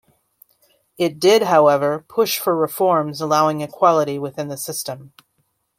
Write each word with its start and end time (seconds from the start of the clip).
It 0.97 1.19
did, 1.19 1.43
however, 1.43 2.03
push 2.07 2.39
for 2.39 2.55
reforms 2.57 3.21
allowing 3.21 3.61
equality 3.61 4.17
within 4.17 4.47
the 4.47 4.57
system. 4.57 5.13